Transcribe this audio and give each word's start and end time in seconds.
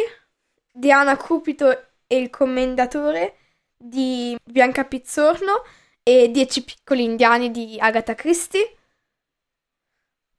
Diana 0.72 1.16
Cupito 1.18 1.70
e 2.08 2.18
il 2.18 2.30
commendatore 2.30 3.38
di 3.78 4.36
Bianca 4.44 4.84
Pizzorno 4.84 5.64
e 6.04 6.32
Dieci 6.32 6.64
piccoli 6.64 7.04
indiani 7.04 7.52
di 7.52 7.78
Agatha 7.80 8.16
Christie. 8.16 8.78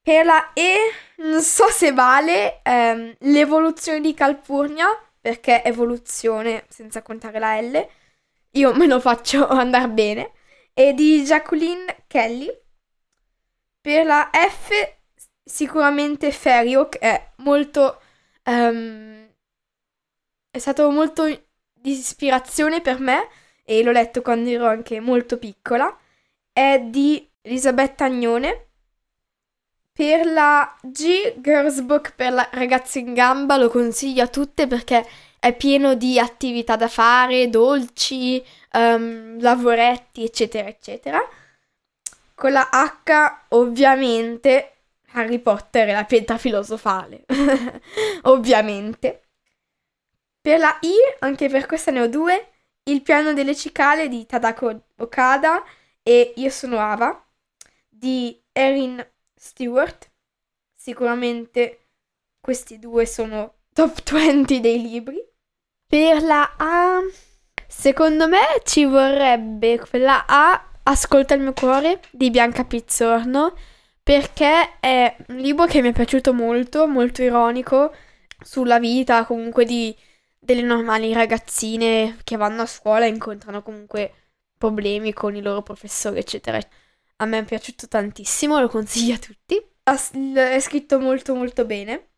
Per 0.03 0.25
la 0.25 0.53
E 0.53 0.75
non 1.19 1.41
so 1.43 1.69
se 1.69 1.93
vale 1.93 2.61
ehm, 2.65 3.15
l'evoluzione 3.21 4.01
di 4.01 4.15
Calpurnia, 4.15 4.87
perché 5.21 5.63
evoluzione 5.63 6.65
senza 6.69 7.03
contare 7.03 7.39
la 7.39 7.61
L, 7.61 7.89
io 8.53 8.75
me 8.75 8.87
lo 8.87 8.99
faccio 8.99 9.47
andare 9.49 9.89
bene, 9.89 10.33
e 10.75 10.93
di 10.95 11.23
Jacqueline 11.23 12.05
Kelly. 12.09 12.49
Per 13.81 14.05
la 14.05 14.31
F 14.33 14.71
sicuramente 15.45 16.33
Ferio, 16.33 16.89
che 16.89 16.99
è 16.99 17.31
molto... 17.37 18.01
Um, 18.45 19.31
è 20.51 20.59
stato 20.59 20.91
molto 20.91 21.27
di 21.27 21.91
ispirazione 21.93 22.81
per 22.81 22.99
me 22.99 23.29
e 23.65 23.83
l'ho 23.83 23.93
letto 23.93 24.21
quando 24.23 24.51
ero 24.51 24.67
anche 24.67 25.01
molto 25.01 25.39
piccola. 25.39 25.97
È 26.53 26.81
di 26.81 27.31
Elisabetta 27.41 28.05
Agnone 28.05 28.72
per 29.93 30.27
la 30.27 30.75
G 30.83 31.35
Girls 31.41 31.81
Book 31.83 32.15
per 32.15 32.33
la 32.33 32.49
ragazze 32.53 32.99
in 33.01 33.13
gamba 33.15 33.57
lo 33.57 33.69
consiglio 33.69 34.23
a 34.23 34.29
tutte 34.29 34.67
perché 34.67 35.07
è 35.39 35.55
pieno 35.57 35.95
di 35.95 36.21
attività 36.21 36.77
da 36.77 36.87
fare, 36.87 37.51
dolci, 37.51 38.41
um, 38.75 39.41
lavoretti, 39.41 40.23
eccetera, 40.23 40.69
eccetera. 40.69 41.21
Con 42.33 42.53
la 42.53 42.69
H, 42.71 43.47
ovviamente, 43.49 44.75
Harry 45.15 45.41
Potter 45.41 45.89
e 45.89 45.93
la 45.95 46.05
pietra 46.05 46.39
filosofale. 46.39 47.25
ovviamente. 48.23 49.23
Per 50.41 50.61
la 50.61 50.79
I, 50.83 50.95
anche 51.19 51.49
per 51.49 51.67
questa 51.67 51.91
ne 51.91 52.03
ho 52.03 52.07
due, 52.07 52.51
Il 52.85 53.03
piano 53.03 53.33
delle 53.33 53.57
cicale 53.57 54.09
di 54.09 54.25
Tadako 54.25 54.83
Okada 54.99 55.65
e 56.05 56.35
Io 56.37 56.51
sono 56.51 56.79
Ava 56.79 57.21
di 57.89 58.41
Erin 58.53 59.05
Stewart. 59.43 60.11
Sicuramente 60.75 61.89
questi 62.41 62.79
due 62.79 63.07
sono 63.07 63.55
top 63.73 64.11
20 64.13 64.61
dei 64.61 64.81
libri. 64.81 65.21
Per 65.87 66.23
la 66.23 66.55
A, 66.57 67.01
secondo 67.67 68.29
me 68.29 68.63
ci 68.65 68.85
vorrebbe 68.85 69.79
quella 69.81 70.27
A, 70.27 70.67
Ascolta 70.85 71.35
il 71.35 71.43
mio 71.43 71.53
cuore 71.53 72.01
di 72.11 72.31
Bianca 72.31 72.65
Pizzorno, 72.65 73.55
perché 74.03 74.81
è 74.81 75.17
un 75.29 75.37
libro 75.37 75.67
che 75.67 75.81
mi 75.81 75.91
è 75.91 75.93
piaciuto 75.93 76.33
molto, 76.33 76.89
molto 76.89 77.23
ironico 77.23 77.95
sulla 78.41 78.81
vita 78.81 79.25
comunque 79.25 79.65
di 79.65 79.97
delle 80.39 80.63
normali 80.63 81.13
ragazzine 81.13 82.19
che 82.25 82.37
vanno 82.37 82.63
a 82.63 82.67
scuola 82.67 83.05
e 83.05 83.09
incontrano 83.11 83.63
comunque 83.63 84.13
problemi 84.59 85.13
con 85.13 85.37
i 85.37 85.43
loro 85.43 85.63
professori, 85.63 86.19
eccetera. 86.19 86.59
A 87.23 87.25
me 87.25 87.39
è 87.39 87.45
piaciuto 87.45 87.87
tantissimo, 87.87 88.59
lo 88.59 88.69
consiglio 88.69 89.15
a 89.15 89.19
tutti. 89.19 89.65
È 89.85 90.59
scritto 90.59 90.99
molto 90.99 91.37
molto 91.37 91.65
bene. 91.65 92.15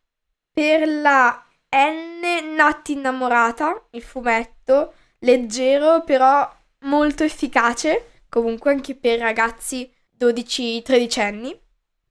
Per 0.51 0.87
la 0.87 1.45
N 1.75 2.55
Natti 2.55 2.93
innamorata, 2.93 3.85
il 3.91 4.01
fumetto, 4.01 4.95
leggero 5.19 6.03
però 6.03 6.51
molto 6.85 7.23
efficace, 7.23 8.23
comunque 8.29 8.71
anche 8.71 8.95
per 8.95 9.19
ragazzi 9.19 9.93
12-13 10.17 11.19
anni. 11.19 11.61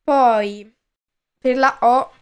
Poi 0.04 0.72
per 1.36 1.56
la 1.56 1.76
O, 1.80 2.12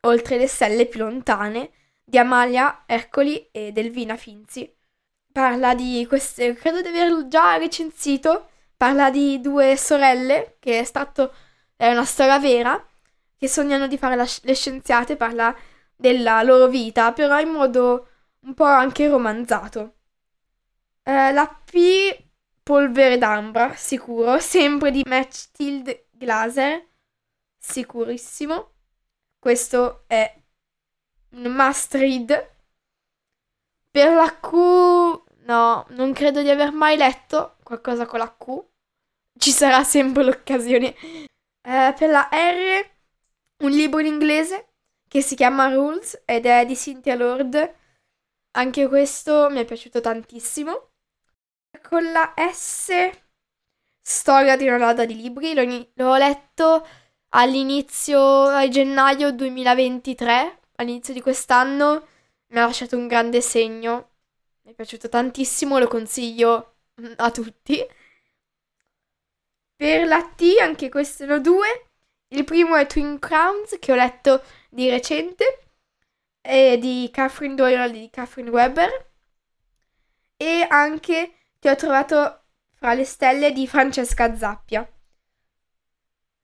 oltre 0.00 0.38
le 0.38 0.46
stelle 0.46 0.86
più 0.86 1.00
lontane, 1.00 1.72
di 2.02 2.16
Amalia 2.16 2.84
Ercoli 2.86 3.50
e 3.50 3.70
Delvina 3.72 4.16
Finzi. 4.16 4.74
Parla 5.30 5.74
di 5.74 6.06
queste, 6.08 6.54
credo 6.54 6.80
di 6.80 6.88
averlo 6.88 7.28
già 7.28 7.58
recensito, 7.58 8.48
Parla 8.82 9.12
di 9.12 9.40
due 9.40 9.76
sorelle, 9.76 10.56
che 10.58 10.80
è 10.80 10.82
stato 10.82 11.32
è 11.76 11.92
una 11.92 12.04
storia 12.04 12.40
vera, 12.40 12.84
che 13.36 13.46
sognano 13.46 13.86
di 13.86 13.96
fare 13.96 14.16
la, 14.16 14.26
le 14.42 14.54
scienziate, 14.56 15.14
parla 15.14 15.56
della 15.94 16.42
loro 16.42 16.66
vita, 16.66 17.12
però 17.12 17.38
in 17.38 17.50
modo 17.50 18.08
un 18.40 18.54
po' 18.54 18.64
anche 18.64 19.06
romanzato. 19.06 19.98
Eh, 21.04 21.30
la 21.30 21.46
P 21.46 22.24
Polvere 22.64 23.18
d'ambra, 23.18 23.72
sicuro, 23.76 24.40
sempre 24.40 24.90
di 24.90 25.04
Mathilde 25.06 26.08
Glaser, 26.10 26.84
sicurissimo. 27.56 28.72
Questo 29.38 30.02
è 30.08 30.42
un 31.36 31.52
must 31.52 31.94
read. 31.94 32.50
Per 33.92 34.12
la 34.12 34.40
Q, 34.40 34.52
no, 35.44 35.86
non 35.90 36.12
credo 36.12 36.42
di 36.42 36.50
aver 36.50 36.72
mai 36.72 36.96
letto 36.96 37.58
qualcosa 37.62 38.06
con 38.06 38.18
la 38.18 38.36
Q 38.36 38.70
ci 39.38 39.50
sarà 39.50 39.84
sempre 39.84 40.24
l'occasione. 40.24 40.94
Eh, 41.64 41.94
per 41.96 42.10
la 42.10 42.28
R, 42.30 42.90
un 43.64 43.70
libro 43.70 44.00
in 44.00 44.06
inglese 44.06 44.74
che 45.08 45.22
si 45.22 45.34
chiama 45.36 45.72
Rules 45.72 46.22
ed 46.24 46.46
è 46.46 46.64
di 46.66 46.74
Cynthia 46.74 47.14
Lord. 47.14 47.74
anche 48.52 48.88
questo 48.88 49.48
mi 49.50 49.60
è 49.60 49.64
piaciuto 49.64 50.00
tantissimo. 50.00 50.90
Con 51.88 52.12
la 52.12 52.34
S, 52.52 52.90
Storia 54.00 54.56
di 54.56 54.66
una 54.66 54.78
lada 54.78 55.04
di 55.04 55.14
libri, 55.14 55.54
l'ho, 55.54 55.88
l'ho 55.94 56.16
letto 56.16 56.86
all'inizio, 57.30 58.20
a 58.44 58.68
gennaio 58.68 59.32
2023, 59.32 60.60
all'inizio 60.76 61.14
di 61.14 61.20
quest'anno, 61.20 62.06
mi 62.48 62.58
ha 62.58 62.66
lasciato 62.66 62.96
un 62.96 63.06
grande 63.06 63.40
segno. 63.40 64.10
Mi 64.62 64.72
è 64.72 64.74
piaciuto 64.74 65.08
tantissimo, 65.08 65.78
lo 65.78 65.88
consiglio 65.88 66.76
a 67.16 67.30
tutti. 67.30 67.78
Per 69.82 70.06
la 70.06 70.22
T, 70.22 70.60
anche 70.60 70.88
queste 70.88 71.24
sono 71.26 71.40
due. 71.40 71.88
Il 72.28 72.44
primo 72.44 72.76
è 72.76 72.86
Twin 72.86 73.18
Crowns, 73.18 73.78
che 73.80 73.90
ho 73.90 73.96
letto 73.96 74.44
di 74.70 74.88
recente, 74.88 75.70
e 76.40 76.78
di 76.78 77.10
Catherine 77.12 77.56
Doyle 77.56 77.90
di 77.90 78.08
Catherine 78.08 78.48
Weber. 78.48 79.10
E 80.36 80.64
anche 80.70 81.34
Ti 81.58 81.66
ho 81.66 81.74
trovato 81.74 82.44
fra 82.74 82.94
le 82.94 83.04
stelle 83.04 83.50
di 83.50 83.66
Francesca 83.66 84.36
Zappia. 84.36 84.88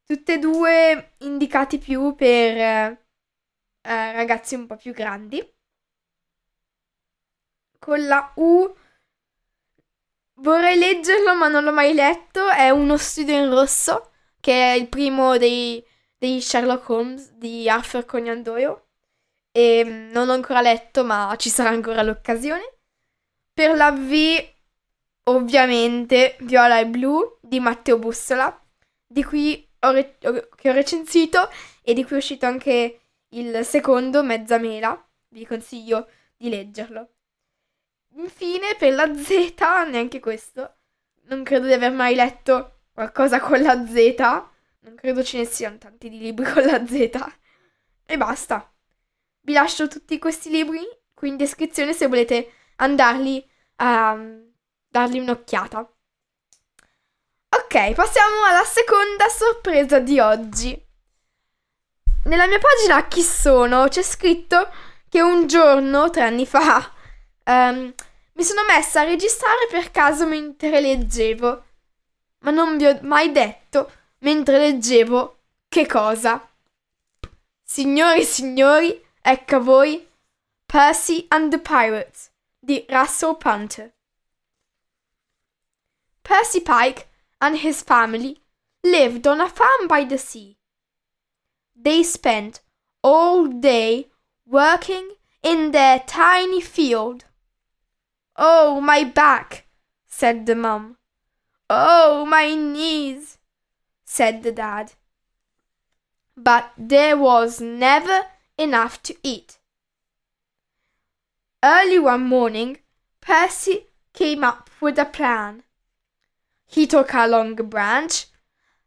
Tutte 0.02 0.32
e 0.32 0.38
due 0.40 1.12
indicati 1.18 1.78
più 1.78 2.16
per 2.16 2.56
eh, 2.56 2.98
ragazzi 3.80 4.56
un 4.56 4.66
po' 4.66 4.74
più 4.74 4.92
grandi. 4.92 5.54
Con 7.78 8.04
la 8.04 8.32
U 8.34 8.74
vorrei 10.40 10.78
leggerlo 10.78 11.34
ma 11.34 11.48
non 11.48 11.64
l'ho 11.64 11.72
mai 11.72 11.94
letto. 11.94 12.48
È 12.48 12.70
uno 12.70 12.96
studio 12.96 13.34
in 13.34 13.50
rosso, 13.50 14.10
che 14.40 14.52
è 14.52 14.76
il 14.76 14.88
primo 14.88 15.36
dei, 15.38 15.84
dei 16.16 16.40
Sherlock 16.40 16.88
Holmes 16.88 17.32
di 17.32 17.68
Arthur 17.68 18.04
Conan 18.04 18.42
Doyle. 18.42 18.84
E 19.52 19.84
mm, 19.84 20.10
non 20.10 20.26
l'ho 20.26 20.32
ancora 20.32 20.60
letto, 20.60 21.04
ma 21.04 21.34
ci 21.38 21.50
sarà 21.50 21.70
ancora 21.70 22.02
l'occasione. 22.02 22.78
Per 23.52 23.74
la 23.76 23.90
V 23.90 24.56
ovviamente 25.24 26.36
Viola 26.40 26.78
e 26.78 26.86
Blu 26.86 27.38
di 27.42 27.60
Matteo 27.60 27.98
Bussola, 27.98 28.58
di 29.06 29.24
cui 29.24 29.66
ho 29.80 29.90
re- 29.90 30.18
ho 30.22 30.72
recensito 30.72 31.48
e 31.82 31.94
di 31.94 32.04
cui 32.04 32.16
è 32.16 32.18
uscito 32.18 32.46
anche 32.46 33.00
il 33.30 33.64
secondo, 33.64 34.22
Mezza 34.22 34.58
Mela. 34.58 35.02
Vi 35.30 35.46
consiglio 35.46 36.08
di 36.36 36.48
leggerlo. 36.48 37.17
Infine, 38.18 38.74
per 38.76 38.94
la 38.94 39.14
Z, 39.14 39.54
neanche 39.88 40.18
questo. 40.18 40.76
Non 41.28 41.44
credo 41.44 41.66
di 41.66 41.72
aver 41.72 41.92
mai 41.92 42.16
letto 42.16 42.80
qualcosa 42.92 43.38
con 43.38 43.62
la 43.62 43.86
Z. 43.86 44.16
Non 44.80 44.94
credo 44.96 45.22
ce 45.22 45.38
ne 45.38 45.44
siano 45.44 45.78
tanti 45.78 46.08
di 46.08 46.18
libri 46.18 46.50
con 46.50 46.64
la 46.64 46.84
Z. 46.84 47.10
E 48.06 48.16
basta. 48.16 48.72
Vi 49.40 49.52
lascio 49.52 49.86
tutti 49.86 50.18
questi 50.18 50.50
libri 50.50 50.80
qui 51.14 51.28
in 51.28 51.36
descrizione 51.36 51.92
se 51.92 52.06
volete 52.08 52.52
andarli 52.76 53.48
a 53.76 54.18
dargli 54.88 55.18
un'occhiata. 55.20 55.78
Ok, 57.50 57.92
passiamo 57.92 58.44
alla 58.44 58.64
seconda 58.64 59.28
sorpresa 59.28 60.00
di 60.00 60.18
oggi. 60.18 60.86
Nella 62.24 62.46
mia 62.48 62.58
pagina 62.58 63.06
Chi 63.06 63.22
sono 63.22 63.86
c'è 63.88 64.02
scritto 64.02 64.70
che 65.08 65.22
un 65.22 65.46
giorno, 65.46 66.10
tre 66.10 66.22
anni 66.22 66.46
fa, 66.46 66.92
um, 67.44 67.94
mi 68.38 68.44
sono 68.44 68.64
messa 68.64 69.00
a 69.00 69.04
registrare 69.04 69.66
per 69.68 69.90
caso 69.90 70.24
mentre 70.24 70.80
leggevo. 70.80 71.64
Ma 72.40 72.50
non 72.52 72.78
vi 72.78 72.86
ho 72.86 72.98
mai 73.02 73.32
detto 73.32 73.90
mentre 74.18 74.58
leggevo 74.58 75.38
che 75.68 75.86
cosa. 75.86 76.48
Signori 77.64 78.20
e 78.20 78.24
signori, 78.24 79.04
ecco 79.20 79.56
a 79.56 79.58
voi 79.58 80.08
Percy 80.64 81.26
and 81.30 81.50
the 81.50 81.58
Pirates 81.58 82.30
di 82.60 82.86
Russell 82.88 83.36
Punter. 83.36 83.92
Percy 86.22 86.60
Pike 86.60 87.08
and 87.38 87.56
his 87.56 87.82
family 87.82 88.40
lived 88.82 89.26
on 89.26 89.40
a 89.40 89.48
farm 89.48 89.88
by 89.88 90.06
the 90.06 90.16
sea. 90.16 90.56
They 91.74 92.04
spent 92.04 92.60
all 93.02 93.48
day 93.48 94.10
working 94.46 95.16
in 95.42 95.72
their 95.72 96.04
tiny 96.06 96.60
field. 96.60 97.24
Oh, 98.40 98.80
my 98.80 99.02
back, 99.02 99.66
said 100.06 100.46
the 100.46 100.54
mum. 100.54 100.96
Oh, 101.68 102.24
my 102.24 102.54
knees, 102.54 103.38
said 104.04 104.44
the 104.44 104.52
dad. 104.52 104.92
But 106.36 106.70
there 106.78 107.16
was 107.16 107.60
never 107.60 108.26
enough 108.56 109.02
to 109.02 109.16
eat. 109.24 109.58
Early 111.64 111.98
one 111.98 112.28
morning, 112.28 112.78
Percy 113.20 113.86
came 114.12 114.44
up 114.44 114.70
with 114.80 115.00
a 115.00 115.04
plan. 115.04 115.64
He 116.64 116.86
took 116.86 117.12
a 117.14 117.26
long 117.26 117.56
branch, 117.56 118.26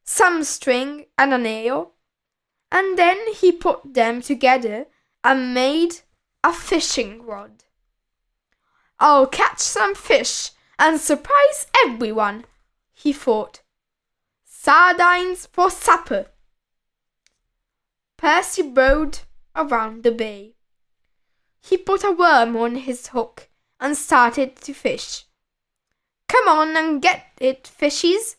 some 0.06 0.46
string, 0.46 1.08
and 1.18 1.34
a 1.34 1.38
nail, 1.38 1.92
and 2.72 2.98
then 2.98 3.18
he 3.34 3.52
put 3.52 3.94
them 3.94 4.22
together 4.22 4.86
and 5.26 5.54
made 5.54 5.98
a 6.42 6.54
fishing 6.54 7.24
rod. 7.24 7.66
I'll 9.04 9.26
catch 9.26 9.58
some 9.58 9.96
fish 9.96 10.52
and 10.78 11.02
surprise 11.02 11.66
everyone, 11.84 12.46
he 12.94 13.12
thought. 13.12 13.62
Sardines 14.46 15.48
for 15.52 15.72
supper. 15.72 16.28
Percy 18.16 18.62
rowed 18.62 19.22
around 19.56 20.04
the 20.04 20.12
bay. 20.12 20.54
He 21.64 21.78
put 21.78 22.04
a 22.04 22.12
worm 22.12 22.56
on 22.56 22.76
his 22.76 23.08
hook 23.08 23.50
and 23.80 23.98
started 23.98 24.56
to 24.58 24.74
fish. 24.74 25.26
Come 26.28 26.48
on 26.48 26.78
and 26.78 27.02
get 27.02 27.26
it, 27.40 27.64
fishies. 27.64 28.36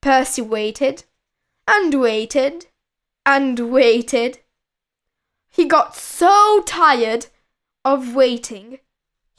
Percy 0.00 0.40
waited 0.40 1.04
and 1.68 1.92
waited 2.00 2.68
and 3.26 3.70
waited. 3.70 4.38
He 5.50 5.66
got 5.66 5.94
so 5.94 6.62
tired 6.66 7.26
of 7.84 8.14
waiting, 8.14 8.78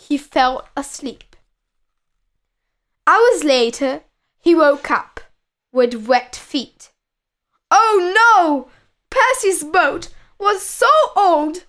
he 0.07 0.17
fell 0.17 0.67
asleep. 0.75 1.35
Hours 3.07 3.43
later, 3.43 4.01
he 4.39 4.55
woke 4.55 4.89
up 4.89 5.19
with 5.71 6.07
wet 6.07 6.35
feet. 6.35 6.91
Oh 7.69 8.13
no! 8.15 8.69
Percy's 9.09 9.63
boat 9.63 10.09
was 10.39 10.61
so 10.65 10.87
old 11.15 11.65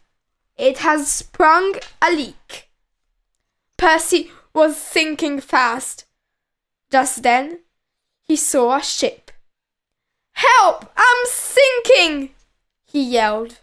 it 0.57 0.79
has 0.79 1.11
sprung 1.11 1.75
a 2.01 2.11
leak. 2.13 2.71
Percy 3.77 4.31
was 4.55 4.77
sinking 4.77 5.41
fast. 5.41 6.05
Just 6.91 7.23
then, 7.23 7.61
he 8.23 8.37
saw 8.37 8.77
a 8.77 8.83
ship. 8.83 9.31
Help! 10.35 10.93
I'm 10.97 11.27
sinking! 11.27 12.31
he 12.85 13.03
yelled. 13.03 13.59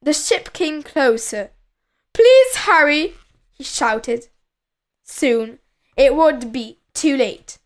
The 0.00 0.14
ship 0.14 0.52
came 0.52 0.82
closer. 0.82 1.50
Please 2.14 2.56
hurry! 2.56 3.14
He 3.60 3.64
shouted. 3.64 4.28
Soon 5.04 5.58
it 5.94 6.16
would 6.16 6.50
be 6.50 6.78
too 6.94 7.14
late. 7.14 7.58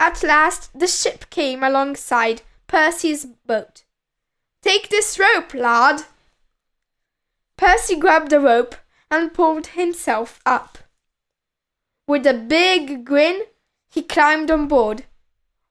At 0.00 0.24
last 0.24 0.76
the 0.76 0.88
ship 0.88 1.30
came 1.30 1.62
alongside 1.62 2.42
Percy's 2.66 3.24
boat. 3.24 3.84
Take 4.60 4.88
this 4.88 5.16
rope, 5.16 5.54
lad. 5.54 6.02
Percy 7.56 7.94
grabbed 7.94 8.30
the 8.30 8.40
rope 8.40 8.74
and 9.08 9.32
pulled 9.32 9.68
himself 9.68 10.40
up. 10.44 10.78
With 12.08 12.26
a 12.26 12.34
big 12.34 13.04
grin, 13.04 13.42
he 13.88 14.02
climbed 14.02 14.50
on 14.50 14.66
board. 14.66 15.04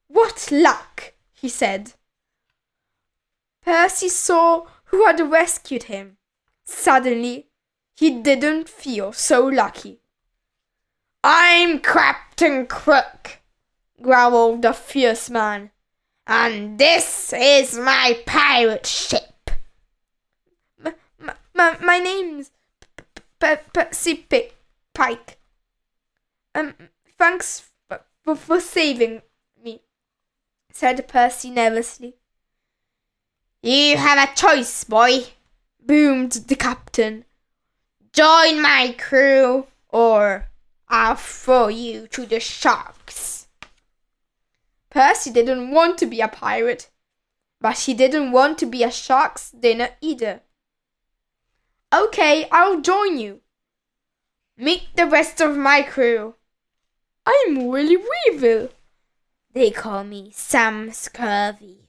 What 0.06 0.48
luck, 0.50 1.12
he 1.34 1.50
said. 1.50 1.92
Percy 3.60 4.08
saw 4.08 4.68
who 4.84 5.04
had 5.04 5.20
rescued 5.20 5.82
him. 5.84 6.16
Suddenly, 6.64 7.47
he 7.98 8.10
didn't 8.10 8.68
feel 8.68 9.12
so 9.12 9.44
lucky. 9.44 9.98
I'm 11.24 11.80
Captain 11.80 12.64
Crook, 12.64 13.40
growled 14.00 14.62
the 14.62 14.72
fierce 14.72 15.28
man, 15.28 15.72
and 16.24 16.78
this 16.78 17.32
is 17.32 17.76
my 17.76 18.22
pirate 18.24 18.86
ship. 18.86 19.50
M- 20.84 20.94
m- 21.58 21.76
my 21.80 21.98
name's 21.98 22.52
Percy 23.40 24.24
Pike. 24.94 25.38
Um, 26.54 26.74
thanks 27.18 27.68
for, 27.88 28.36
for 28.36 28.60
saving 28.60 29.22
me, 29.60 29.82
said 30.72 31.08
Percy 31.08 31.50
nervously. 31.50 32.14
You 33.60 33.96
have 33.96 34.28
a 34.28 34.32
choice, 34.36 34.84
boy, 34.84 35.24
boomed 35.84 36.30
the 36.46 36.54
captain. 36.54 37.24
Join 38.12 38.62
my 38.62 38.94
crew, 38.98 39.66
or 39.88 40.48
I'll 40.88 41.16
throw 41.16 41.68
you 41.68 42.06
to 42.08 42.26
the 42.26 42.40
sharks. 42.40 43.48
Percy 44.90 45.30
didn't 45.30 45.70
want 45.70 45.98
to 45.98 46.06
be 46.06 46.20
a 46.20 46.28
pirate, 46.28 46.90
but 47.60 47.78
he 47.80 47.94
didn't 47.94 48.32
want 48.32 48.58
to 48.58 48.66
be 48.66 48.82
a 48.82 48.90
shark's 48.90 49.50
dinner 49.50 49.90
either. 50.00 50.40
Okay, 51.92 52.48
I'll 52.50 52.80
join 52.80 53.18
you. 53.18 53.40
Meet 54.56 54.96
the 54.96 55.06
rest 55.06 55.40
of 55.40 55.56
my 55.56 55.82
crew. 55.82 56.34
I'm 57.26 57.66
Willie 57.66 57.96
Weevil. 57.96 58.70
They 59.52 59.70
call 59.70 60.04
me 60.04 60.30
Sam 60.34 60.90
Scurvy. 60.92 61.88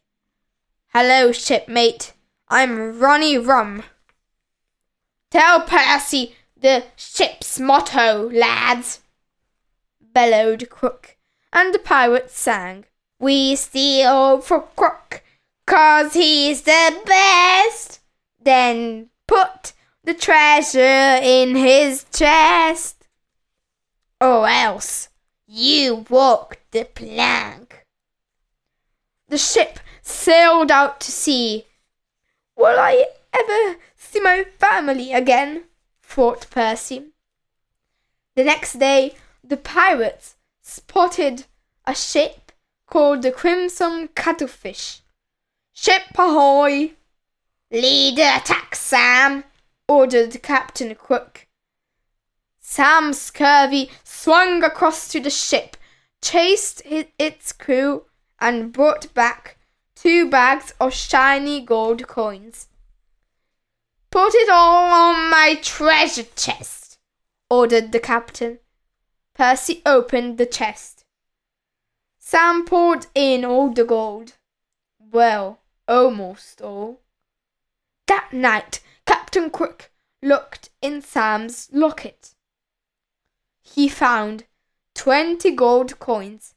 Hello, 0.90 1.32
shipmate. 1.32 2.14
I'm 2.48 3.00
Ronnie 3.00 3.38
Rum. 3.38 3.84
Tell 5.32 5.62
Percy 5.62 6.36
the 6.60 6.86
ship's 6.96 7.60
motto, 7.60 8.30
lads, 8.32 9.02
bellowed 10.02 10.70
Crook, 10.70 11.18
and 11.54 11.74
the 11.74 11.80
pirates 11.80 12.38
sang. 12.38 12.86
We 13.20 13.56
steal 13.56 14.42
for 14.42 14.62
Crook, 14.76 15.24
cause 15.68 16.14
he's 16.14 16.64
the 16.64 17.00
best. 17.06 18.00
Then 18.42 19.10
put 19.28 19.74
the 20.04 20.16
treasure 20.16 21.20
in 21.22 21.56
his 21.56 22.06
chest. 22.12 23.08
Or 24.20 24.48
else 24.48 25.10
you 25.46 26.06
walk 26.10 26.60
the 26.72 26.86
plank. 26.86 27.86
The 29.28 29.38
ship 29.38 29.80
sailed 30.02 30.72
out 30.72 31.00
to 31.02 31.12
sea. 31.12 31.66
Will 32.56 32.80
I 32.80 33.06
ever 33.34 33.78
see 33.96 34.20
my 34.20 34.46
family 34.58 35.14
again? 35.14 35.66
thought 36.02 36.50
Percy. 36.50 37.08
The 38.36 38.44
next 38.44 38.80
day, 38.80 39.16
the 39.44 39.58
pirates 39.58 40.36
spotted 40.62 41.46
a 41.86 41.94
ship 41.94 42.52
called 42.88 43.22
the 43.22 43.32
Crimson 43.32 44.10
Cuttlefish. 44.10 45.02
Ship 45.74 46.04
ahoy! 46.18 46.94
Lead 47.72 48.16
the 48.16 48.38
attack, 48.38 48.76
Sam! 48.76 49.44
ordered 49.88 50.42
Captain 50.42 50.96
Crook. 50.96 51.48
Sam 52.60 53.14
Scurvy 53.14 53.90
swung 54.04 54.64
across 54.64 55.08
to 55.10 55.20
the 55.20 55.30
ship, 55.30 55.76
chased 56.22 56.82
its 56.86 57.52
crew, 57.52 58.06
and 58.40 58.72
brought 58.72 59.14
back 59.14 59.58
two 59.96 60.30
bags 60.30 60.74
of 60.80 60.94
shiny 60.94 61.60
gold 61.62 62.08
coins. 62.08 62.69
Put 64.12 64.34
it 64.34 64.50
all 64.50 64.92
on 64.92 65.30
my 65.30 65.60
treasure 65.62 66.25
chest, 66.36 66.98
ordered 67.50 67.92
the 67.92 68.00
captain. 68.00 68.60
Percy 69.36 69.82
opened 69.86 70.38
the 70.38 70.46
chest. 70.46 71.06
Sam 72.18 72.66
poured 72.66 73.06
in 73.16 73.46
all 73.46 73.70
the 73.70 73.86
gold. 73.86 74.34
Well, 75.00 75.60
almost 75.88 76.62
all. 76.62 77.01
That 78.08 78.34
night, 78.34 78.82
Captain 79.06 79.50
Crook 79.50 79.92
looked 80.22 80.70
in 80.82 81.01
Sam's 81.01 81.70
locket. 81.72 82.36
He 83.62 83.88
found 83.88 84.46
twenty 84.96 85.51
gold 85.51 86.00
coins. 86.00 86.56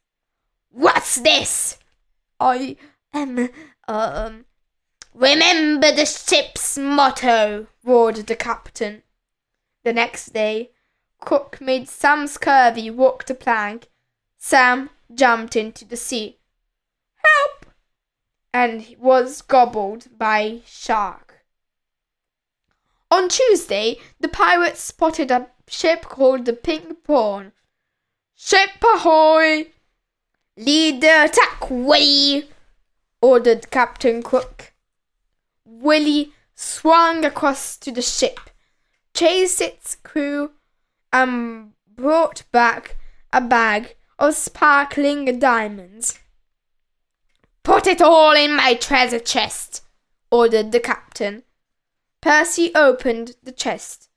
What's 0.70 1.16
this? 1.16 1.78
I 2.40 2.76
am, 3.12 3.50
um, 3.86 4.46
remember 5.14 5.92
the 5.92 6.06
ship's 6.06 6.78
motto, 6.78 7.66
roared 7.84 8.16
the 8.16 8.36
captain. 8.36 9.02
The 9.84 9.92
next 9.92 10.32
day, 10.32 10.70
Crook 11.20 11.60
made 11.60 11.88
Sam 11.88 12.26
Scurvy 12.26 12.90
walk 12.90 13.26
the 13.26 13.34
plank. 13.34 13.88
Sam 14.38 14.90
jumped 15.14 15.56
into 15.56 15.84
the 15.84 15.96
sea. 15.96 16.38
Help! 17.16 17.66
And 18.52 18.96
was 18.98 19.42
gobbled 19.42 20.08
by 20.18 20.60
shark. 20.66 21.44
On 23.10 23.28
Tuesday, 23.28 23.98
the 24.20 24.28
pirates 24.28 24.80
spotted 24.80 25.30
a 25.30 25.48
ship 25.68 26.02
called 26.02 26.44
the 26.44 26.52
Pink 26.52 27.04
Prawn. 27.04 27.52
Ship 28.34 28.70
ahoy! 28.82 29.66
Lead 30.56 31.00
the 31.00 31.24
attack, 31.24 31.70
Willie! 31.70 32.48
ordered 33.20 33.70
Captain 33.70 34.22
Crook. 34.22 34.71
Willie 35.80 36.32
swung 36.54 37.24
across 37.24 37.78
to 37.78 37.90
the 37.90 38.02
ship, 38.02 38.50
chased 39.14 39.60
its 39.60 39.96
crew, 39.96 40.52
and 41.12 41.72
brought 41.88 42.44
back 42.52 42.96
a 43.32 43.40
bag 43.40 43.96
of 44.18 44.34
sparkling 44.34 45.38
diamonds. 45.38 46.18
Put 47.62 47.86
it 47.86 48.02
all 48.02 48.32
in 48.32 48.54
my 48.54 48.74
treasure 48.74 49.18
chest, 49.18 49.82
ordered 50.30 50.72
the 50.72 50.80
captain. 50.80 51.42
Percy 52.20 52.70
opened 52.74 53.36
the 53.42 53.52
chest. 53.52 54.10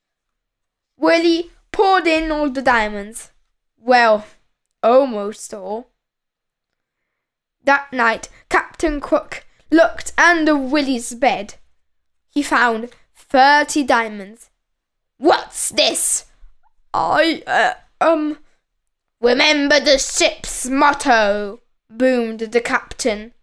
Willie 0.98 1.52
poured 1.72 2.06
in 2.06 2.32
all 2.32 2.50
the 2.50 2.62
diamonds. 2.62 3.32
Well, 3.78 4.26
almost 4.84 5.54
all. 5.54 5.90
That 7.64 7.92
night, 7.94 8.30
Captain 8.50 9.00
Crook 9.00 9.45
looked 9.72 10.13
under 10.17 10.55
Willie's 10.55 11.13
bed. 11.13 11.55
He 12.29 12.43
found 12.43 12.89
thirty 13.13 13.84
diamonds. 13.84 14.50
What's 15.17 15.69
this? 15.69 16.25
I, 16.93 17.43
uh, 17.48 17.74
um. 18.01 18.38
Remember 19.22 19.79
the 19.79 19.98
ship's 19.98 20.67
motto, 20.67 21.62
boomed 21.89 22.39
the 22.39 22.62
captain. 22.62 23.34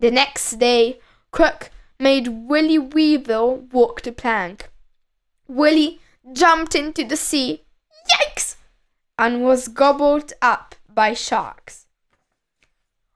The 0.00 0.10
next 0.10 0.52
day, 0.58 0.98
Crook 1.30 1.70
made 1.98 2.48
Willie 2.48 2.78
Weevil 2.78 3.68
walk 3.72 4.02
the 4.02 4.10
plank. 4.10 4.70
Willie 5.46 6.00
jumped 6.32 6.74
into 6.74 7.04
the 7.04 7.16
sea, 7.16 7.62
yikes, 8.10 8.56
and 9.18 9.44
was 9.44 9.68
gobbled 9.68 10.32
up 10.40 10.74
by 10.92 11.12
sharks. 11.12 11.86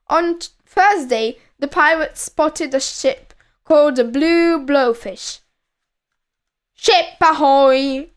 On 0.07 0.39
Thursday, 0.65 1.39
the 1.65 1.71
pirates 1.71 2.21
spotted 2.21 2.71
a 2.75 2.79
ship 2.79 3.33
called 3.63 3.95
the 3.95 4.03
Blue 4.03 4.63
Blowfish. 4.63 5.39
Ship 6.75 7.17
ahoy! 7.19 8.09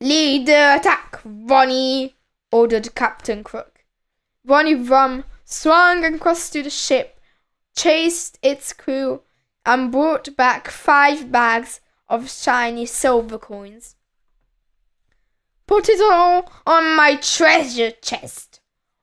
Lead 0.00 0.46
the 0.46 0.76
attack, 0.76 1.20
Ronnie! 1.24 2.16
ordered 2.50 2.96
Captain 2.96 3.44
Crook. 3.44 3.84
Ronnie 4.44 4.74
Rum 4.74 5.22
swung 5.44 6.04
across 6.04 6.50
to 6.50 6.64
the 6.64 6.70
ship, 6.70 7.20
chased 7.76 8.36
its 8.42 8.72
crew, 8.72 9.22
and 9.64 9.92
brought 9.92 10.36
back 10.36 10.66
five 10.66 11.30
bags 11.30 11.80
of 12.08 12.28
shiny 12.28 12.84
silver 12.84 13.38
coins. 13.38 13.94
Put 15.68 15.88
it 15.88 16.00
all 16.00 16.50
on 16.66 16.96
my 16.96 17.14
treasure 17.14 17.92
chest, 18.02 18.58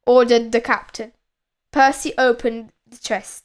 ordered 0.05 0.51
the 0.51 0.59
captain. 0.59 1.13
Percy 1.71 2.11
opened 2.17 2.73
the 2.85 2.97
chest. 2.97 3.44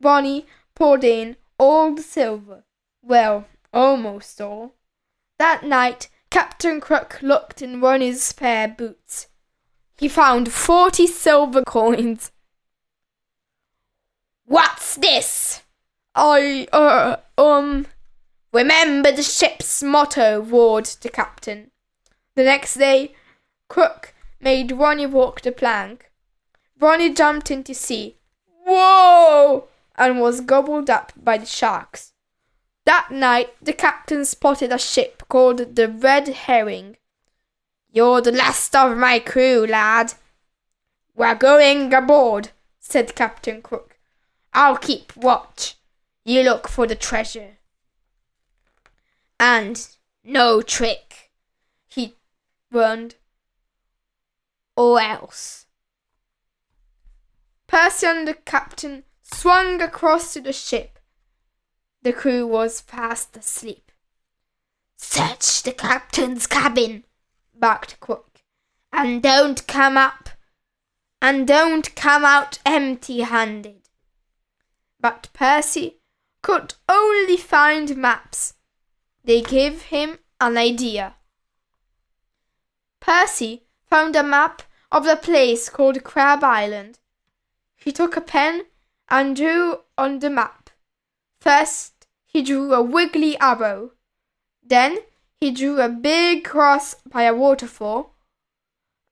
Ronnie 0.00 0.46
poured 0.74 1.04
in 1.04 1.36
all 1.58 1.94
the 1.94 2.02
silver. 2.02 2.64
Well, 3.02 3.46
almost 3.72 4.40
all. 4.40 4.74
That 5.38 5.64
night, 5.64 6.08
Captain 6.30 6.80
Crook 6.80 7.20
looked 7.22 7.62
in 7.62 7.80
Ronnie's 7.80 8.22
spare 8.22 8.68
boots. 8.68 9.28
He 9.98 10.08
found 10.08 10.52
forty 10.52 11.06
silver 11.06 11.62
coins. 11.62 12.30
What's 14.44 14.96
this? 14.96 15.62
I, 16.14 16.68
uh, 16.72 17.16
um. 17.38 17.86
Remember 18.52 19.12
the 19.12 19.22
ship's 19.22 19.82
motto, 19.82 20.40
roared 20.40 20.86
the 21.02 21.10
captain. 21.10 21.70
The 22.36 22.44
next 22.44 22.76
day, 22.76 23.14
Crook 23.68 24.14
made 24.40 24.72
Ronnie 24.72 25.06
walk 25.06 25.42
the 25.42 25.52
plank. 25.52 26.10
Ronnie 26.78 27.12
jumped 27.12 27.50
into 27.50 27.74
sea. 27.74 28.16
Whoa! 28.64 29.68
And 29.96 30.20
was 30.20 30.40
gobbled 30.40 30.90
up 30.90 31.12
by 31.16 31.38
the 31.38 31.46
sharks. 31.46 32.12
That 32.84 33.10
night, 33.10 33.54
the 33.60 33.72
captain 33.72 34.24
spotted 34.24 34.72
a 34.72 34.78
ship 34.78 35.24
called 35.28 35.74
the 35.74 35.88
Red 35.88 36.28
Herring. 36.28 36.96
You're 37.90 38.20
the 38.20 38.30
last 38.30 38.76
of 38.76 38.96
my 38.96 39.18
crew, 39.18 39.66
lad. 39.66 40.14
We're 41.14 41.34
going 41.34 41.92
aboard, 41.94 42.50
said 42.78 43.16
Captain 43.16 43.62
Crook. 43.62 43.96
I'll 44.52 44.76
keep 44.76 45.16
watch. 45.16 45.76
You 46.24 46.42
look 46.42 46.68
for 46.68 46.86
the 46.86 46.94
treasure. 46.94 47.56
And 49.40 49.86
no 50.22 50.62
trick, 50.62 51.30
he 51.88 52.16
warned. 52.70 53.16
Or 54.76 55.00
else. 55.00 55.66
Percy 57.66 58.06
and 58.06 58.28
the 58.28 58.34
captain 58.34 59.04
swung 59.34 59.82
across 59.82 60.32
to 60.32 60.40
the 60.40 60.52
ship. 60.52 60.98
The 62.02 62.12
crew 62.12 62.46
was 62.46 62.80
fast 62.80 63.36
asleep. 63.36 63.90
Search 64.96 65.62
the 65.62 65.72
captain's 65.72 66.46
cabin, 66.46 67.04
barked 67.54 67.98
Crook, 68.00 68.40
and 68.92 69.22
don't 69.22 69.66
come 69.66 69.96
up, 69.96 70.30
and 71.20 71.46
don't 71.46 71.94
come 71.96 72.24
out 72.24 72.58
empty 72.64 73.20
handed. 73.20 73.88
But 75.00 75.28
Percy 75.32 76.00
could 76.42 76.74
only 76.88 77.36
find 77.36 77.96
maps. 77.96 78.54
they 79.24 79.42
gave 79.42 79.82
him 79.82 80.18
an 80.40 80.56
idea. 80.56 81.16
Percy 83.00 83.66
found 83.90 84.14
a 84.14 84.22
map 84.22 84.62
of 84.92 85.04
the 85.04 85.16
place 85.16 85.68
called 85.68 86.04
Crab 86.04 86.44
Island. 86.44 87.00
He 87.76 87.90
took 87.90 88.16
a 88.16 88.20
pen 88.20 88.66
and 89.08 89.36
drew 89.36 89.80
on 89.96 90.18
the 90.18 90.30
map. 90.30 90.70
First, 91.40 92.06
he 92.24 92.42
drew 92.42 92.72
a 92.74 92.82
wiggly 92.82 93.38
arrow. 93.38 93.92
Then, 94.62 94.98
he 95.40 95.50
drew 95.50 95.80
a 95.80 95.88
big 95.88 96.44
cross 96.44 96.94
by 97.10 97.22
a 97.22 97.34
waterfall. 97.34 98.14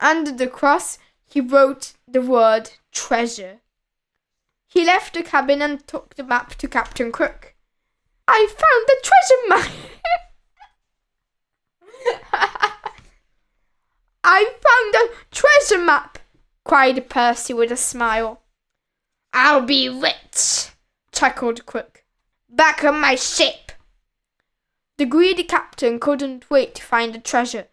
Under 0.01 0.33
the 0.33 0.49
cross, 0.49 0.99
he 1.25 1.41
wrote 1.41 1.93
the 2.07 2.21
word 2.23 2.71
treasure. 2.93 3.61
He 4.67 4.85
left 4.85 5.15
the 5.15 5.23
cabin 5.23 5.63
and 5.63 5.87
took 5.87 6.17
the 6.17 6.25
map 6.25 6.57
to 6.57 6.69
Captain 6.69 7.13
Crook. 7.13 7.55
I 8.27 8.49
found 8.49 8.87
the 8.89 8.97
treasure 9.03 9.49
map! 9.49 9.71
I 14.25 14.45
found 14.45 14.95
a 14.95 15.11
treasure 15.31 15.85
map! 15.85 16.19
cried 16.65 17.09
Percy 17.09 17.53
with 17.55 17.71
a 17.71 17.77
smile. 17.77 18.41
I'll 19.37 19.63
be 19.63 19.89
rich, 19.89 20.71
chuckled 21.11 21.67
Crook. 21.67 22.05
Back 22.49 22.85
on 22.85 23.01
my 23.01 23.17
ship. 23.17 23.73
The 24.97 25.07
greedy 25.07 25.43
captain 25.43 25.99
couldn't 25.99 26.49
wait 26.49 26.77
to 26.77 26.83
find 26.85 27.13
the 27.13 27.19
treasure. 27.19 27.67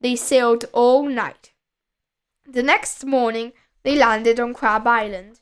They 0.00 0.16
sailed 0.16 0.64
all 0.72 1.06
night. 1.06 1.52
The 2.46 2.62
next 2.62 3.04
morning, 3.04 3.52
they 3.82 3.96
landed 3.96 4.40
on 4.40 4.54
Crab 4.54 4.86
Island. 4.86 5.40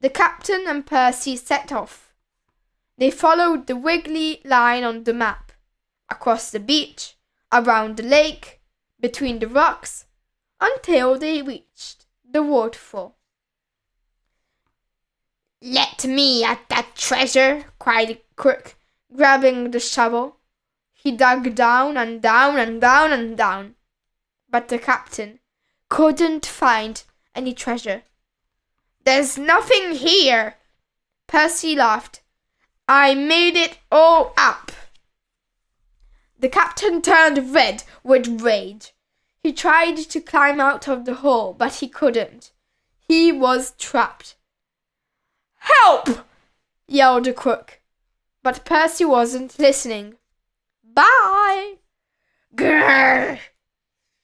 The 0.00 0.10
captain 0.10 0.66
and 0.68 0.84
Percy 0.84 1.36
set 1.36 1.72
off. 1.72 2.12
They 2.98 3.10
followed 3.10 3.68
the 3.68 3.76
wiggly 3.76 4.42
line 4.44 4.84
on 4.84 5.04
the 5.04 5.14
map, 5.14 5.50
across 6.10 6.50
the 6.50 6.60
beach, 6.60 7.16
around 7.50 7.96
the 7.96 8.02
lake, 8.02 8.60
between 9.00 9.38
the 9.38 9.48
rocks, 9.48 10.04
until 10.60 11.18
they 11.18 11.40
reached 11.40 12.04
the 12.30 12.42
waterfall. 12.42 13.17
Let 15.60 16.04
me 16.04 16.44
at 16.44 16.68
that 16.68 16.94
treasure, 16.94 17.64
cried 17.78 18.20
Crook, 18.36 18.76
grabbing 19.14 19.72
the 19.72 19.80
shovel. 19.80 20.36
He 20.92 21.10
dug 21.10 21.54
down 21.54 21.96
and 21.96 22.22
down 22.22 22.58
and 22.58 22.80
down 22.80 23.12
and 23.12 23.36
down. 23.36 23.74
But 24.48 24.68
the 24.68 24.78
captain 24.78 25.40
couldn't 25.88 26.46
find 26.46 27.02
any 27.34 27.54
treasure. 27.54 28.02
There's 29.04 29.36
nothing 29.36 29.92
here. 29.92 30.56
Percy 31.26 31.74
laughed. 31.74 32.22
I 32.88 33.14
made 33.14 33.56
it 33.56 33.78
all 33.90 34.32
up. 34.36 34.72
The 36.38 36.48
captain 36.48 37.02
turned 37.02 37.52
red 37.52 37.82
with 38.04 38.40
rage. 38.40 38.92
He 39.40 39.52
tried 39.52 39.96
to 39.96 40.20
climb 40.20 40.60
out 40.60 40.88
of 40.88 41.04
the 41.04 41.16
hole, 41.16 41.52
but 41.52 41.76
he 41.76 41.88
couldn't. 41.88 42.52
He 42.98 43.32
was 43.32 43.72
trapped. 43.78 44.36
Help! 45.82 46.26
yelled 46.86 47.24
the 47.24 47.32
Crook. 47.32 47.80
But 48.42 48.64
Percy 48.64 49.04
wasn't 49.04 49.58
listening. 49.58 50.14
Bye! 50.82 51.74
Grrr! 52.54 53.38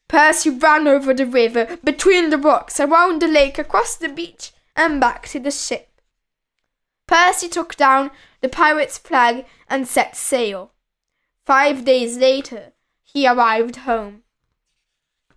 Percy 0.09 0.51
ran 0.51 0.87
over 0.87 1.13
the 1.13 1.27
river, 1.27 1.79
between 1.83 2.31
the 2.31 2.39
rocks, 2.39 2.79
around 2.79 3.21
the 3.21 3.29
lake, 3.29 3.59
across 3.59 3.97
the 3.97 4.09
beach, 4.09 4.53
and 4.77 5.01
back 5.01 5.27
to 5.29 5.41
the 5.41 5.51
ship. 5.51 6.01
Percy 7.07 7.49
took 7.49 7.77
down 7.77 8.11
the 8.41 8.49
pirate's 8.49 8.99
flag 8.99 9.45
and 9.69 9.87
set 9.87 10.17
sail. 10.17 10.73
Five 11.45 11.85
days 11.85 12.17
later, 12.17 12.73
he 13.03 13.27
arrived 13.27 13.77
home. 13.77 14.23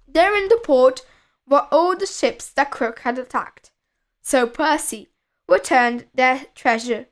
There 0.07 0.35
in 0.35 0.47
the 0.47 0.59
port 0.63 1.05
were 1.47 1.67
all 1.71 1.95
the 1.95 2.05
ships 2.05 2.49
that 2.51 2.71
Crook 2.71 2.99
had 2.99 3.17
attacked. 3.17 3.71
So 4.22 4.48
Percy 4.48 5.09
returned 5.48 6.05
their 6.14 6.46
treasure. 6.55 7.07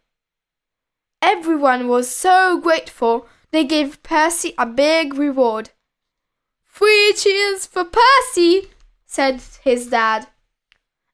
Everyone 1.22 1.88
was 1.88 2.10
so 2.10 2.60
grateful 2.60 3.28
they 3.52 3.64
gave 3.64 4.04
Percy 4.04 4.54
a 4.58 4.66
big 4.66 5.14
reward. 5.14 5.72
Three 6.68 7.14
cheers 7.16 7.66
for 7.66 7.86
Percy, 7.86 8.70
said 9.06 9.42
his 9.64 9.88
dad. 9.88 10.28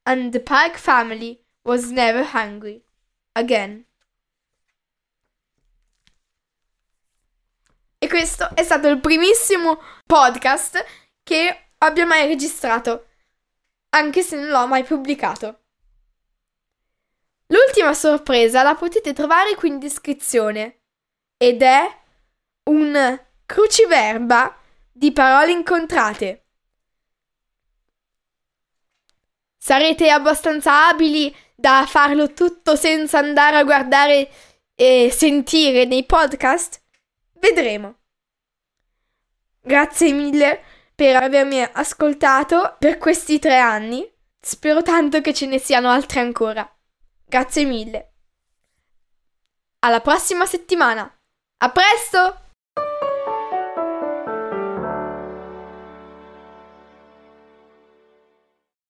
And 0.06 0.34
the 0.34 0.40
Pike 0.40 0.78
family 0.78 1.42
was 1.64 1.92
never 1.92 2.24
hungry 2.24 2.84
again. 3.36 3.86
E 8.04 8.08
questo 8.08 8.50
è 8.56 8.64
stato 8.64 8.88
il 8.88 9.00
primissimo 9.00 9.80
podcast 10.08 10.84
che 11.24 11.68
abbia 11.78 12.08
mai 12.08 12.26
registrato, 12.26 13.06
anche 13.90 14.24
se 14.24 14.38
non 14.38 14.50
l'ho 14.50 14.66
mai 14.66 14.84
pubblicato. 14.84 15.61
L'ultima 17.52 17.94
sorpresa 17.94 18.64
la 18.64 18.76
potete 18.76 19.12
trovare 19.12 19.56
qui 19.56 19.68
in 19.68 19.80
descrizione 19.80 20.84
ed 21.38 21.62
è 21.62 21.82
un 22.70 23.22
cruciverba 23.46 24.58
di 24.90 25.12
parole 25.12 25.52
incontrate. 25.52 26.46
Sarete 29.58 30.10
abbastanza 30.10 30.88
abili 30.88 31.36
da 31.54 31.86
farlo 31.88 32.32
tutto 32.32 32.78
senza 32.78 33.20
andare 33.20 33.58
a 33.58 33.64
guardare 33.66 34.30
e 34.74 35.12
sentire 35.12 35.84
nei 35.84 36.06
podcast? 36.06 36.82
Vedremo. 37.34 38.00
Grazie 39.60 40.14
mille 40.14 40.64
per 40.96 41.18
avermi 41.18 41.62
ascoltato 41.62 42.78
per 42.80 42.98
questi 42.98 43.40
tre 43.40 43.58
anni. 43.58 44.10
Spero 44.40 44.82
tanto 44.82 45.20
che 45.20 45.34
ce 45.34 45.48
ne 45.48 45.60
siano 45.60 45.90
altri 45.90 46.20
ancora. 46.20 46.76
Grazie 47.32 47.64
mille. 47.64 48.12
Alla 49.86 50.02
prossima 50.02 50.46
settimana. 50.46 51.10
A 51.60 51.72
presto! 51.72 52.41